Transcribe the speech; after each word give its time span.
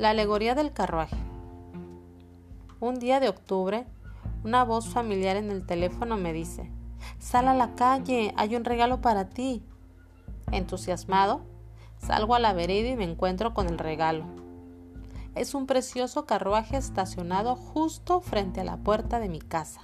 La 0.00 0.10
alegoría 0.10 0.54
del 0.54 0.72
carruaje. 0.72 1.18
Un 2.80 2.94
día 2.98 3.20
de 3.20 3.28
octubre, 3.28 3.84
una 4.44 4.64
voz 4.64 4.88
familiar 4.88 5.36
en 5.36 5.50
el 5.50 5.66
teléfono 5.66 6.16
me 6.16 6.32
dice, 6.32 6.72
Sal 7.18 7.48
a 7.48 7.52
la 7.52 7.74
calle, 7.74 8.32
hay 8.38 8.56
un 8.56 8.64
regalo 8.64 9.02
para 9.02 9.28
ti. 9.28 9.62
Entusiasmado, 10.52 11.42
salgo 11.98 12.34
a 12.34 12.38
la 12.38 12.54
vereda 12.54 12.88
y 12.88 12.96
me 12.96 13.04
encuentro 13.04 13.52
con 13.52 13.68
el 13.68 13.76
regalo. 13.76 14.24
Es 15.34 15.52
un 15.52 15.66
precioso 15.66 16.24
carruaje 16.24 16.78
estacionado 16.78 17.54
justo 17.54 18.22
frente 18.22 18.62
a 18.62 18.64
la 18.64 18.78
puerta 18.78 19.20
de 19.20 19.28
mi 19.28 19.40
casa. 19.40 19.82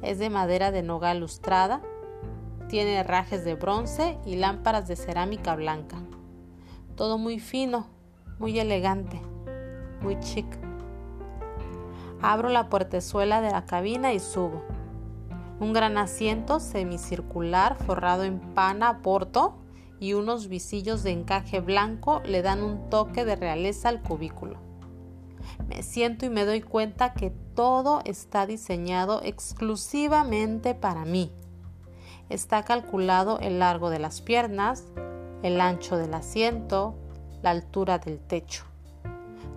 Es 0.00 0.18
de 0.18 0.30
madera 0.30 0.70
de 0.70 0.82
nogal 0.82 1.20
lustrada, 1.20 1.82
tiene 2.70 2.94
herrajes 2.94 3.44
de 3.44 3.56
bronce 3.56 4.16
y 4.24 4.36
lámparas 4.36 4.88
de 4.88 4.96
cerámica 4.96 5.54
blanca. 5.54 5.98
Todo 6.96 7.18
muy 7.18 7.38
fino, 7.38 7.97
muy 8.38 8.58
elegante, 8.58 9.20
muy 10.00 10.18
chic. 10.20 10.46
Abro 12.20 12.48
la 12.48 12.68
puertezuela 12.68 13.40
de 13.40 13.50
la 13.50 13.66
cabina 13.66 14.12
y 14.12 14.20
subo. 14.20 14.62
Un 15.60 15.72
gran 15.72 15.98
asiento 15.98 16.60
semicircular 16.60 17.76
forrado 17.76 18.24
en 18.24 18.38
pana 18.54 19.02
porto 19.02 19.56
y 20.00 20.14
unos 20.14 20.48
visillos 20.48 21.02
de 21.02 21.10
encaje 21.10 21.60
blanco 21.60 22.20
le 22.24 22.42
dan 22.42 22.62
un 22.62 22.90
toque 22.90 23.24
de 23.24 23.36
realeza 23.36 23.88
al 23.88 24.02
cubículo. 24.02 24.56
Me 25.66 25.82
siento 25.82 26.26
y 26.26 26.30
me 26.30 26.44
doy 26.44 26.60
cuenta 26.60 27.12
que 27.14 27.30
todo 27.54 28.02
está 28.04 28.46
diseñado 28.46 29.20
exclusivamente 29.24 30.74
para 30.74 31.04
mí. 31.04 31.32
Está 32.28 32.62
calculado 32.62 33.38
el 33.40 33.58
largo 33.58 33.90
de 33.90 33.98
las 33.98 34.20
piernas, 34.20 34.84
el 35.42 35.60
ancho 35.60 35.96
del 35.96 36.14
asiento, 36.14 36.94
la 37.42 37.50
altura 37.50 37.98
del 37.98 38.18
techo. 38.18 38.64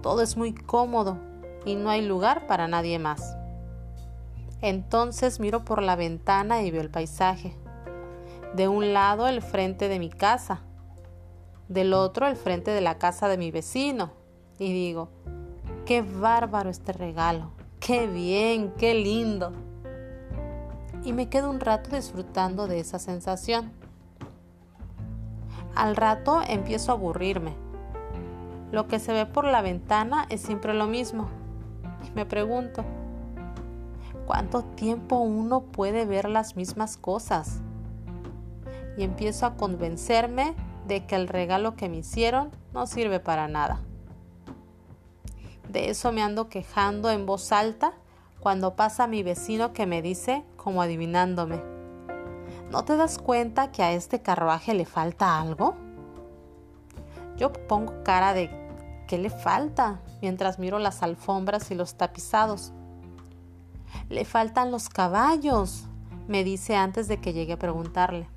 Todo 0.01 0.21
es 0.21 0.37
muy 0.37 0.53
cómodo 0.53 1.17
y 1.65 1.75
no 1.75 1.89
hay 1.89 2.01
lugar 2.05 2.47
para 2.47 2.67
nadie 2.67 2.99
más. 2.99 3.35
Entonces 4.61 5.39
miro 5.39 5.63
por 5.63 5.81
la 5.81 5.95
ventana 5.95 6.61
y 6.61 6.71
veo 6.71 6.81
el 6.81 6.89
paisaje. 6.89 7.55
De 8.55 8.67
un 8.67 8.93
lado 8.93 9.27
el 9.27 9.41
frente 9.41 9.87
de 9.87 9.99
mi 9.99 10.09
casa, 10.09 10.61
del 11.67 11.93
otro 11.93 12.27
el 12.27 12.35
frente 12.35 12.71
de 12.71 12.81
la 12.81 12.97
casa 12.97 13.27
de 13.27 13.37
mi 13.37 13.51
vecino. 13.51 14.11
Y 14.59 14.71
digo, 14.73 15.09
qué 15.85 16.01
bárbaro 16.01 16.69
este 16.69 16.93
regalo, 16.93 17.51
qué 17.79 18.07
bien, 18.07 18.73
qué 18.77 18.93
lindo. 18.93 19.51
Y 21.03 21.13
me 21.13 21.29
quedo 21.29 21.49
un 21.49 21.59
rato 21.59 21.95
disfrutando 21.95 22.67
de 22.67 22.79
esa 22.79 22.99
sensación. 22.99 23.71
Al 25.73 25.95
rato 25.95 26.41
empiezo 26.47 26.91
a 26.91 26.95
aburrirme 26.95 27.55
lo 28.71 28.87
que 28.87 28.99
se 28.99 29.13
ve 29.13 29.25
por 29.25 29.45
la 29.45 29.61
ventana 29.61 30.25
es 30.29 30.41
siempre 30.41 30.73
lo 30.73 30.87
mismo. 30.87 31.27
Y 32.07 32.11
me 32.15 32.25
pregunto, 32.25 32.83
¿cuánto 34.25 34.63
tiempo 34.63 35.17
uno 35.17 35.61
puede 35.61 36.05
ver 36.05 36.29
las 36.29 36.55
mismas 36.55 36.97
cosas? 36.97 37.59
Y 38.97 39.03
empiezo 39.03 39.45
a 39.45 39.55
convencerme 39.55 40.55
de 40.87 41.05
que 41.05 41.15
el 41.15 41.27
regalo 41.27 41.75
que 41.75 41.89
me 41.89 41.97
hicieron 41.97 42.51
no 42.73 42.87
sirve 42.87 43.19
para 43.19 43.47
nada. 43.47 43.81
De 45.69 45.89
eso 45.89 46.11
me 46.11 46.21
ando 46.21 46.49
quejando 46.49 47.11
en 47.11 47.25
voz 47.25 47.51
alta 47.51 47.93
cuando 48.39 48.75
pasa 48.75 49.07
mi 49.07 49.21
vecino 49.21 49.71
que 49.71 49.85
me 49.85 50.01
dice, 50.01 50.43
como 50.57 50.81
adivinándome, 50.81 51.61
¿no 52.71 52.83
te 52.83 52.97
das 52.97 53.19
cuenta 53.19 53.71
que 53.71 53.83
a 53.83 53.91
este 53.91 54.21
carruaje 54.21 54.73
le 54.73 54.85
falta 54.85 55.39
algo? 55.39 55.75
Yo 57.37 57.53
pongo 57.53 58.03
cara 58.03 58.33
de 58.33 58.60
¿Qué 59.11 59.17
le 59.17 59.29
falta? 59.29 59.99
mientras 60.21 60.57
miro 60.57 60.79
las 60.79 61.03
alfombras 61.03 61.69
y 61.69 61.75
los 61.75 61.95
tapizados. 61.95 62.71
Le 64.07 64.23
faltan 64.23 64.71
los 64.71 64.87
caballos, 64.87 65.83
me 66.29 66.45
dice 66.45 66.77
antes 66.77 67.09
de 67.09 67.19
que 67.19 67.33
llegue 67.33 67.51
a 67.51 67.59
preguntarle. 67.59 68.29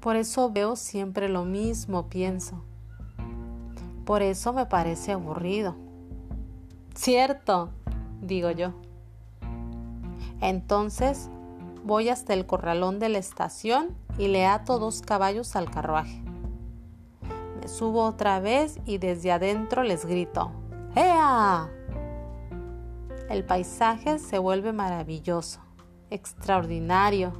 Por 0.00 0.16
eso 0.16 0.50
veo 0.50 0.76
siempre 0.76 1.30
lo 1.30 1.46
mismo, 1.46 2.10
pienso. 2.10 2.62
Por 4.04 4.20
eso 4.20 4.52
me 4.52 4.66
parece 4.66 5.12
aburrido. 5.12 5.76
Cierto, 6.94 7.70
digo 8.20 8.50
yo. 8.50 8.74
Entonces 10.42 11.30
voy 11.84 12.10
hasta 12.10 12.34
el 12.34 12.44
corralón 12.44 12.98
de 12.98 13.08
la 13.08 13.16
estación 13.16 13.96
y 14.18 14.28
le 14.28 14.44
ato 14.44 14.78
dos 14.78 15.00
caballos 15.00 15.56
al 15.56 15.70
carruaje 15.70 16.22
subo 17.70 18.04
otra 18.04 18.40
vez 18.40 18.78
y 18.84 18.98
desde 18.98 19.32
adentro 19.32 19.82
les 19.82 20.04
grito, 20.04 20.50
¡Ea! 20.94 21.70
El 23.30 23.44
paisaje 23.44 24.18
se 24.18 24.38
vuelve 24.38 24.72
maravilloso, 24.72 25.60
extraordinario, 26.10 27.32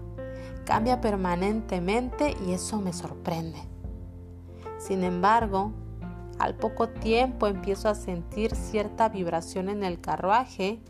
cambia 0.64 1.00
permanentemente 1.00 2.36
y 2.46 2.52
eso 2.52 2.80
me 2.80 2.92
sorprende. 2.92 3.58
Sin 4.78 5.02
embargo, 5.02 5.72
al 6.38 6.54
poco 6.54 6.88
tiempo 6.88 7.48
empiezo 7.48 7.88
a 7.88 7.94
sentir 7.94 8.54
cierta 8.54 9.08
vibración 9.08 9.68
en 9.68 9.82
el 9.82 10.00
carruaje 10.00 10.80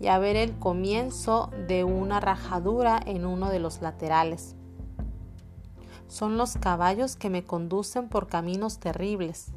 y 0.00 0.08
a 0.08 0.18
ver 0.18 0.36
el 0.36 0.58
comienzo 0.58 1.50
de 1.68 1.84
una 1.84 2.20
rajadura 2.20 3.00
en 3.06 3.24
uno 3.24 3.48
de 3.48 3.60
los 3.60 3.80
laterales 3.80 4.57
son 6.08 6.36
los 6.36 6.56
caballos 6.56 7.16
que 7.16 7.30
me 7.30 7.44
conducen 7.44 8.08
por 8.08 8.26
caminos 8.26 8.78
terribles. 8.78 9.52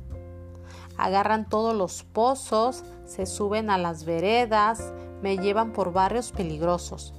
Agarran 0.98 1.50
todos 1.50 1.76
los 1.76 2.04
pozos, 2.04 2.84
se 3.06 3.26
suben 3.26 3.70
a 3.70 3.78
las 3.78 4.06
veredas, 4.06 4.94
me 5.22 5.38
llevan 5.38 5.72
por 5.72 5.94
barrios 5.94 6.32
peligrosos. 6.32 7.14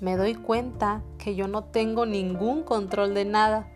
Me 0.00 0.16
doy 0.16 0.34
cuenta 0.34 1.02
que 1.18 1.34
yo 1.34 1.48
no 1.48 1.64
tengo 1.64 2.06
ningún 2.06 2.62
control 2.62 3.14
de 3.14 3.24
nada. 3.24 3.68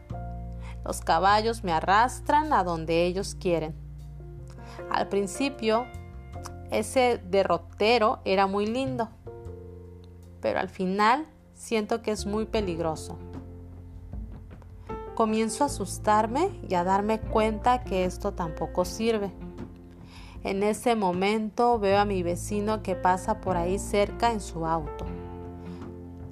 Los 0.84 1.00
caballos 1.00 1.64
me 1.64 1.72
arrastran 1.72 2.52
a 2.52 2.62
donde 2.64 3.06
ellos 3.06 3.34
quieren. 3.34 3.74
Al 4.90 5.08
principio, 5.08 5.86
ese 6.70 7.20
derrotero 7.30 8.20
era 8.24 8.46
muy 8.46 8.66
lindo, 8.66 9.08
pero 10.40 10.60
al 10.60 10.68
final 10.68 11.26
siento 11.54 12.02
que 12.02 12.10
es 12.10 12.26
muy 12.26 12.46
peligroso. 12.46 13.18
Comienzo 15.14 15.62
a 15.62 15.68
asustarme 15.68 16.50
y 16.68 16.74
a 16.74 16.82
darme 16.82 17.20
cuenta 17.20 17.84
que 17.84 18.04
esto 18.04 18.32
tampoco 18.32 18.84
sirve. 18.84 19.32
En 20.42 20.62
ese 20.62 20.96
momento 20.96 21.78
veo 21.78 22.00
a 22.00 22.04
mi 22.04 22.22
vecino 22.22 22.82
que 22.82 22.96
pasa 22.96 23.40
por 23.40 23.56
ahí 23.56 23.78
cerca 23.78 24.32
en 24.32 24.40
su 24.40 24.66
auto. 24.66 25.06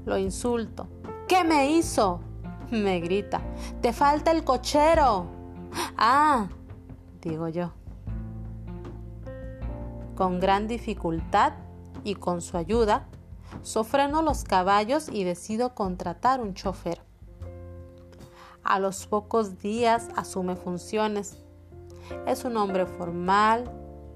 Lo 0.05 0.19
insulto. 0.19 0.89
¿Qué 1.29 1.45
me 1.45 1.71
hizo? 1.71 2.21
Me 2.71 3.01
grita. 3.01 3.41
Te 3.81 3.93
falta 3.93 4.33
el 4.33 4.45
cochero. 4.45 5.27
Ah, 5.97 6.49
digo 7.21 7.49
yo. 7.49 7.73
Con 10.17 10.41
gran 10.41 10.67
dificultad 10.67 11.53
y 12.03 12.17
con 12.17 12.43
su 12.43 12.57
ayuda, 12.57 13.07
sofreno 13.63 14.23
los 14.23 14.45
caballos 14.45 15.09
y 15.09 15.25
decido 15.25 15.75
contratar 15.75 16.41
un 16.41 16.55
chofer. 16.55 17.01
A 18.65 18.79
los 18.79 19.07
pocos 19.07 19.59
días 19.59 20.09
asume 20.17 20.55
funciones. 20.55 21.37
Es 22.27 22.45
un 22.45 22.57
hombre 22.57 22.87
formal 22.87 23.71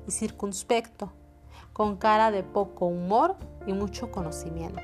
y 0.06 0.12
circunspecto, 0.12 1.12
con 1.72 1.96
cara 1.96 2.30
de 2.30 2.44
poco 2.44 2.86
humor 2.86 3.36
y 3.66 3.72
mucho 3.72 4.12
conocimiento. 4.12 4.80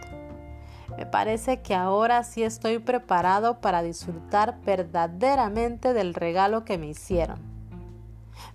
Me 0.96 1.06
parece 1.06 1.62
que 1.62 1.74
ahora 1.74 2.24
sí 2.24 2.42
estoy 2.42 2.80
preparado 2.80 3.60
para 3.60 3.82
disfrutar 3.82 4.60
verdaderamente 4.62 5.94
del 5.94 6.12
regalo 6.12 6.64
que 6.64 6.76
me 6.76 6.88
hicieron. 6.88 7.38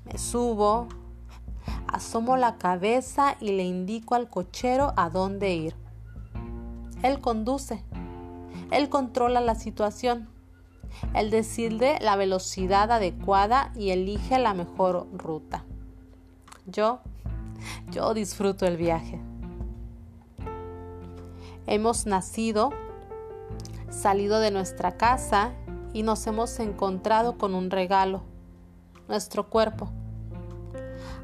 Me 0.06 0.18
subo, 0.18 0.88
asomo 1.88 2.36
la 2.36 2.58
cabeza 2.58 3.38
y 3.40 3.54
le 3.54 3.64
indico 3.64 4.14
al 4.14 4.30
cochero 4.30 4.94
a 4.98 5.10
dónde 5.10 5.54
ir. 5.54 5.76
Él 7.02 7.22
conduce, 7.22 7.84
él 8.72 8.90
controla 8.90 9.40
la 9.40 9.56
situación 9.56 10.37
el 11.14 11.30
decirle 11.30 11.98
la 12.02 12.16
velocidad 12.16 12.92
adecuada 12.92 13.72
y 13.76 13.92
elige 13.92 14.40
la 14.40 14.54
mejor 14.54 15.08
ruta. 15.14 15.64
Yo, 16.66 17.00
yo 17.92 18.14
disfruto 18.14 18.66
el 18.66 18.78
viaje. 18.78 19.22
Hemos 21.66 22.06
nacido, 22.06 22.72
salido 23.90 24.40
de 24.40 24.52
nuestra 24.52 24.98
casa 24.98 25.54
y 25.94 26.04
nos 26.04 26.26
hemos 26.28 26.60
encontrado 26.60 27.38
con 27.38 27.56
un 27.56 27.70
regalo, 27.70 28.22
nuestro 29.08 29.50
cuerpo. 29.50 29.90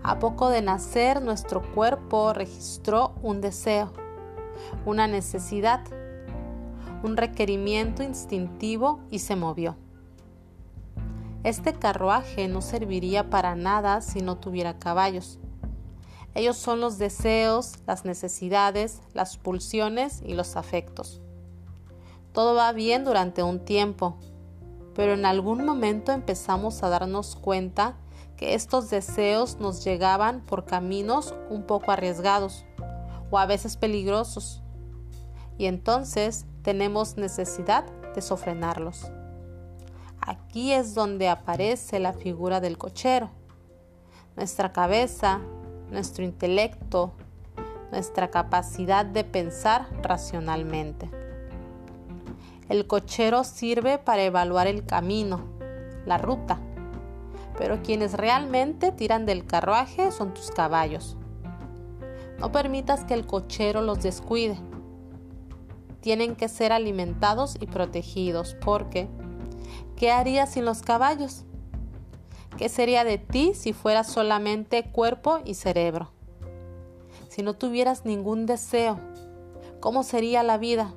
A 0.03 0.19
poco 0.19 0.49
de 0.49 0.61
nacer, 0.61 1.21
nuestro 1.21 1.61
cuerpo 1.73 2.33
registró 2.33 3.13
un 3.21 3.39
deseo, 3.39 3.93
una 4.85 5.07
necesidad 5.07 5.81
un 7.03 7.17
requerimiento 7.17 8.01
instintivo 8.01 9.01
y 9.11 9.19
se 9.19 9.35
movió. 9.35 9.75
Este 11.43 11.73
carruaje 11.73 12.47
no 12.47 12.61
serviría 12.61 13.29
para 13.29 13.55
nada 13.55 13.99
si 14.01 14.21
no 14.21 14.37
tuviera 14.37 14.79
caballos. 14.79 15.39
Ellos 16.33 16.57
son 16.57 16.79
los 16.79 16.97
deseos, 16.97 17.73
las 17.85 18.05
necesidades, 18.05 19.01
las 19.13 19.37
pulsiones 19.37 20.23
y 20.25 20.33
los 20.33 20.55
afectos. 20.55 21.21
Todo 22.31 22.55
va 22.55 22.71
bien 22.71 23.03
durante 23.03 23.43
un 23.43 23.59
tiempo, 23.59 24.17
pero 24.95 25.13
en 25.13 25.25
algún 25.25 25.65
momento 25.65 26.13
empezamos 26.13 26.81
a 26.81 26.89
darnos 26.89 27.35
cuenta 27.35 27.97
que 28.37 28.55
estos 28.55 28.89
deseos 28.89 29.59
nos 29.59 29.83
llegaban 29.83 30.41
por 30.41 30.65
caminos 30.65 31.35
un 31.49 31.63
poco 31.63 31.91
arriesgados 31.91 32.65
o 33.29 33.37
a 33.37 33.45
veces 33.45 33.77
peligrosos, 33.77 34.62
y 35.57 35.65
entonces 35.65 36.45
tenemos 36.61 37.17
necesidad 37.17 37.85
de 38.15 38.21
sofrenarlos. 38.21 39.11
Aquí 40.21 40.71
es 40.71 40.95
donde 40.95 41.27
aparece 41.27 41.99
la 41.99 42.13
figura 42.13 42.61
del 42.61 42.77
cochero. 42.77 43.29
Nuestra 44.35 44.71
cabeza, 44.71 45.41
nuestro 45.91 46.23
intelecto, 46.23 47.13
nuestra 47.91 48.31
capacidad 48.31 49.05
de 49.05 49.23
pensar 49.23 49.87
racionalmente. 50.01 51.09
El 52.69 52.87
cochero 52.87 53.43
sirve 53.43 53.97
para 53.97 54.23
evaluar 54.23 54.67
el 54.67 54.85
camino, 54.85 55.41
la 56.05 56.17
ruta, 56.17 56.59
pero 57.57 57.83
quienes 57.83 58.13
realmente 58.13 58.91
tiran 58.91 59.25
del 59.25 59.45
carruaje 59.45 60.11
son 60.11 60.33
tus 60.33 60.49
caballos. 60.49 61.17
No 62.39 62.51
permitas 62.51 63.03
que 63.03 63.13
el 63.13 63.25
cochero 63.25 63.81
los 63.81 64.01
descuide. 64.01 64.57
Tienen 66.03 66.35
que 66.35 66.49
ser 66.49 66.73
alimentados 66.73 67.55
y 67.61 67.65
protegidos 67.65 68.57
porque 68.59 69.07
¿qué 69.95 70.11
harías 70.11 70.51
sin 70.51 70.65
los 70.65 70.81
caballos? 70.81 71.45
¿Qué 72.57 72.67
sería 72.67 73.05
de 73.05 73.17
ti 73.17 73.53
si 73.53 73.71
fueras 73.71 74.11
solamente 74.11 74.83
cuerpo 74.91 75.39
y 75.45 75.53
cerebro? 75.53 76.11
Si 77.29 77.41
no 77.41 77.53
tuvieras 77.53 78.03
ningún 78.03 78.45
deseo, 78.45 78.99
¿cómo 79.79 80.03
sería 80.03 80.43
la 80.43 80.57
vida? 80.57 80.93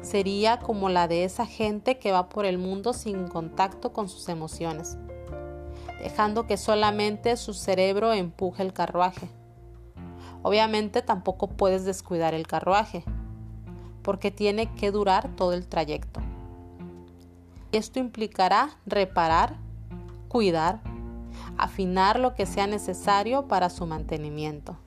Sería 0.00 0.60
como 0.60 0.90
la 0.90 1.08
de 1.08 1.24
esa 1.24 1.44
gente 1.44 1.98
que 1.98 2.12
va 2.12 2.28
por 2.28 2.46
el 2.46 2.56
mundo 2.56 2.92
sin 2.92 3.26
contacto 3.26 3.92
con 3.92 4.08
sus 4.08 4.28
emociones, 4.28 4.96
dejando 6.00 6.46
que 6.46 6.56
solamente 6.56 7.36
su 7.36 7.52
cerebro 7.52 8.12
empuje 8.12 8.62
el 8.62 8.72
carruaje. 8.72 9.28
Obviamente 10.42 11.02
tampoco 11.02 11.48
puedes 11.48 11.84
descuidar 11.84 12.32
el 12.32 12.46
carruaje, 12.46 13.02
porque 14.08 14.30
tiene 14.30 14.72
que 14.74 14.90
durar 14.90 15.28
todo 15.36 15.52
el 15.52 15.66
trayecto. 15.66 16.22
Esto 17.72 17.98
implicará 17.98 18.70
reparar 18.86 19.56
cuidar, 20.28 20.80
afinar 21.58 22.18
lo 22.18 22.34
que 22.34 22.46
sea 22.46 22.66
necesario 22.66 23.48
para 23.48 23.68
su 23.68 23.84
mantenimiento. 23.84 24.78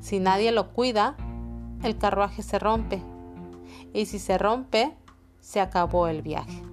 Si 0.00 0.18
nadie 0.18 0.50
lo 0.50 0.72
cuida, 0.72 1.14
el 1.84 1.96
carruaje 1.96 2.42
se 2.42 2.58
rompe. 2.58 3.00
Y 3.94 4.06
si 4.06 4.18
se 4.18 4.36
rompe, 4.36 4.96
se 5.40 5.60
acabó 5.60 6.08
el 6.08 6.20
viaje. 6.20 6.67